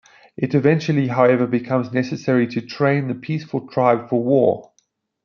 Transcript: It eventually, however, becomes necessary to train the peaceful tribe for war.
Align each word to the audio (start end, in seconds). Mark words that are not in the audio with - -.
It 0.35 0.55
eventually, 0.55 1.09
however, 1.09 1.45
becomes 1.45 1.91
necessary 1.91 2.47
to 2.47 2.61
train 2.61 3.07
the 3.07 3.13
peaceful 3.13 3.67
tribe 3.67 4.09
for 4.09 4.23
war. 4.23 4.71